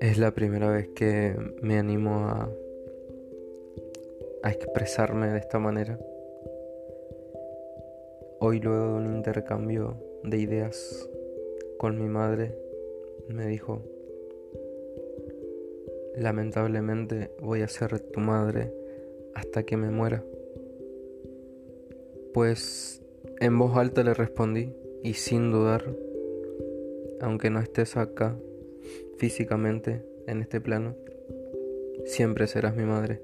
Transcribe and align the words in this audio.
Es 0.00 0.16
la 0.16 0.30
primera 0.30 0.70
vez 0.70 0.86
que 0.94 1.34
me 1.60 1.76
animo 1.76 2.28
a, 2.28 2.48
a 4.44 4.50
expresarme 4.52 5.26
de 5.26 5.38
esta 5.38 5.58
manera. 5.58 5.98
Hoy 8.38 8.60
luego 8.60 8.92
de 8.92 8.92
un 8.92 9.16
intercambio 9.16 9.96
de 10.22 10.38
ideas 10.38 11.08
con 11.78 11.98
mi 11.98 12.08
madre, 12.08 12.54
me 13.26 13.48
dijo, 13.48 13.82
lamentablemente 16.16 17.32
voy 17.40 17.62
a 17.62 17.68
ser 17.68 17.98
tu 17.98 18.20
madre 18.20 18.72
hasta 19.34 19.64
que 19.64 19.76
me 19.76 19.90
muera. 19.90 20.22
Pues 22.32 23.02
en 23.40 23.58
voz 23.58 23.76
alta 23.76 24.04
le 24.04 24.14
respondí 24.14 24.72
y 25.02 25.14
sin 25.14 25.50
dudar, 25.50 25.92
aunque 27.20 27.50
no 27.50 27.58
estés 27.58 27.96
acá 27.96 28.36
físicamente 29.18 30.04
en 30.26 30.42
este 30.42 30.60
plano, 30.60 30.94
siempre 32.04 32.46
serás 32.46 32.76
mi 32.76 32.84
madre 32.84 33.20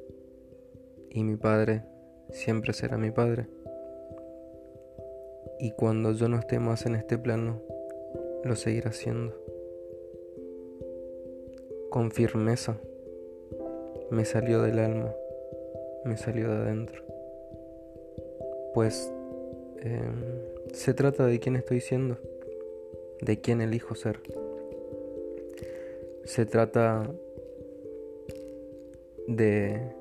y 1.09 1.23
mi 1.23 1.37
padre 1.37 1.83
siempre 2.31 2.73
será 2.73 2.99
mi 2.99 3.13
padre. 3.13 3.47
Y 5.61 5.71
cuando 5.71 6.13
yo 6.13 6.29
no 6.29 6.39
esté 6.39 6.59
más 6.59 6.85
en 6.85 6.97
este 6.97 7.17
plano, 7.17 7.63
lo 8.43 8.57
seguirá 8.57 8.93
siendo. 8.93 9.35
Con 11.91 12.11
firmeza 12.11 12.77
me 14.11 14.25
salió 14.25 14.63
del 14.63 14.81
alma, 14.81 15.15
me 16.05 16.17
salió 16.17 16.51
de 16.51 16.57
adentro. 16.57 17.03
Pues 18.75 19.13
em, 19.79 20.43
se 20.73 20.93
trata 20.93 21.25
de 21.27 21.39
quién 21.39 21.55
estoy 21.55 21.81
siendo, 21.81 22.19
de 23.21 23.41
quién 23.41 23.61
elijo 23.61 23.95
ser. 23.95 24.19
Se 26.25 26.47
trata 26.47 27.11
de 29.29 29.95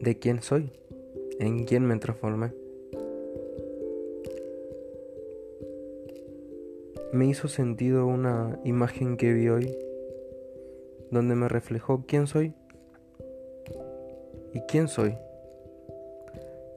de 0.00 0.18
quién 0.18 0.42
soy, 0.42 0.70
en 1.38 1.64
quién 1.64 1.86
me 1.86 1.96
transformé. 1.96 2.52
Me 7.12 7.26
hizo 7.26 7.48
sentido 7.48 8.06
una 8.06 8.60
imagen 8.64 9.16
que 9.16 9.32
vi 9.32 9.48
hoy, 9.48 9.76
donde 11.10 11.34
me 11.34 11.48
reflejó 11.48 12.04
quién 12.06 12.26
soy. 12.26 12.52
¿Y 14.52 14.60
quién 14.68 14.88
soy? 14.88 15.16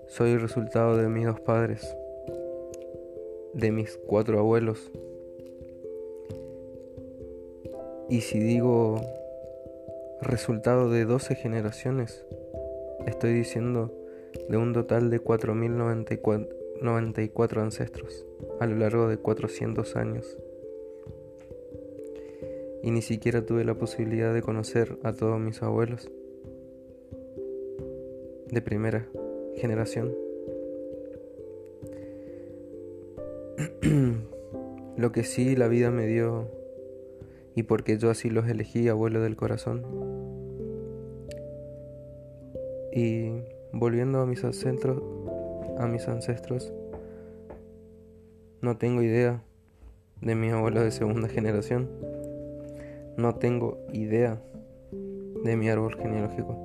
Soy 0.07 0.31
el 0.31 0.41
resultado 0.41 0.97
de 0.97 1.07
mis 1.07 1.25
dos 1.25 1.39
padres, 1.39 1.95
de 3.53 3.71
mis 3.71 3.97
cuatro 4.07 4.39
abuelos. 4.39 4.91
Y 8.09 8.21
si 8.21 8.39
digo 8.39 9.01
resultado 10.21 10.89
de 10.89 11.05
12 11.05 11.35
generaciones, 11.35 12.25
Estoy 13.05 13.33
diciendo 13.33 13.93
de 14.49 14.57
un 14.57 14.73
total 14.73 15.09
de 15.09 15.23
4.094 15.23 17.61
ancestros 17.61 18.25
a 18.59 18.67
lo 18.67 18.75
largo 18.75 19.07
de 19.07 19.15
400 19.17 19.95
años. 19.95 20.37
Y 22.83 22.91
ni 22.91 23.01
siquiera 23.01 23.45
tuve 23.45 23.63
la 23.63 23.75
posibilidad 23.75 24.33
de 24.33 24.41
conocer 24.41 24.97
a 25.03 25.13
todos 25.13 25.39
mis 25.39 25.63
abuelos 25.63 26.11
de 28.51 28.61
primera 28.61 29.07
generación. 29.55 30.13
Lo 34.97 35.11
que 35.11 35.23
sí 35.23 35.55
la 35.55 35.67
vida 35.67 35.89
me 35.91 36.05
dio, 36.05 36.47
y 37.59 37.63
porque 37.63 37.97
yo 37.97 38.09
así 38.09 38.29
los 38.29 38.47
elegí, 38.47 38.87
abuelo 38.87 39.19
del 39.19 39.35
corazón, 39.35 39.85
y 42.93 43.31
volviendo 43.73 44.21
a 44.21 44.25
mis 44.25 44.45
ancestros, 44.45 45.03
a 45.77 45.85
mis 45.85 46.07
ancestros, 46.07 46.71
no 48.61 48.77
tengo 48.77 49.01
idea 49.01 49.43
de 50.21 50.35
mi 50.35 50.51
abuelo 50.51 50.81
de 50.81 50.91
segunda 50.91 51.27
generación. 51.27 51.89
No 53.17 53.35
tengo 53.35 53.77
idea 53.91 54.41
de 55.43 55.57
mi 55.57 55.67
árbol 55.67 55.97
genealógico. 55.97 56.57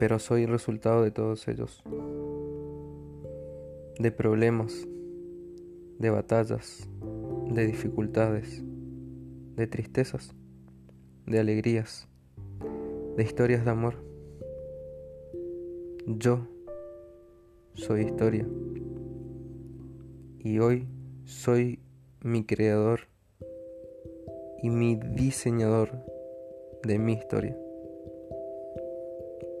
Pero 0.00 0.18
soy 0.18 0.42
el 0.42 0.50
resultado 0.50 1.04
de 1.04 1.12
todos 1.12 1.46
ellos. 1.46 1.84
De 4.00 4.10
problemas, 4.10 4.88
de 6.00 6.10
batallas, 6.10 6.88
de 7.50 7.66
dificultades, 7.66 8.62
de 9.56 9.66
tristezas, 9.66 10.34
de 11.26 11.40
alegrías 11.40 12.08
de 13.16 13.22
historias 13.24 13.64
de 13.64 13.70
amor. 13.70 13.96
Yo 16.06 16.46
soy 17.74 18.02
historia. 18.02 18.46
Y 20.38 20.58
hoy 20.58 20.88
soy 21.24 21.80
mi 22.22 22.44
creador 22.44 23.00
y 24.62 24.70
mi 24.70 24.96
diseñador 24.96 25.90
de 26.82 26.98
mi 26.98 27.12
historia. 27.12 27.56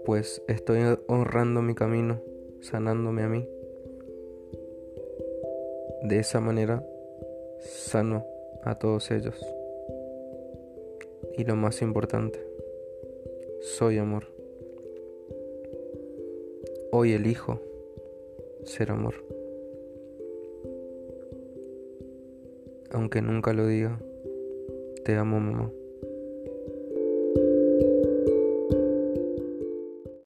Pues 0.06 0.42
estoy 0.48 0.80
honrando 1.06 1.60
mi 1.60 1.74
camino, 1.74 2.22
sanándome 2.62 3.24
a 3.24 3.28
mí. 3.28 3.46
De 6.02 6.18
esa 6.18 6.40
manera 6.40 6.82
sano 7.60 8.26
a 8.62 8.78
todos 8.78 9.10
ellos. 9.10 9.38
Y 11.36 11.44
lo 11.44 11.56
más 11.56 11.82
importante, 11.82 12.44
soy 13.60 13.98
amor. 13.98 14.26
Hoy 16.92 17.12
elijo 17.12 17.60
ser 18.64 18.90
amor. 18.90 19.14
Aunque 22.90 23.22
nunca 23.22 23.52
lo 23.52 23.66
diga, 23.66 24.00
te 25.04 25.14
amo 25.14 25.38
mamá. 25.38 25.70